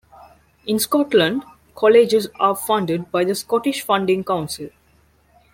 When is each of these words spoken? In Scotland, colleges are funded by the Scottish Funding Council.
In 0.65 0.79
Scotland, 0.79 1.43
colleges 1.75 2.27
are 2.39 2.55
funded 2.55 3.11
by 3.11 3.23
the 3.23 3.35
Scottish 3.35 3.83
Funding 3.83 4.23
Council. 4.23 4.69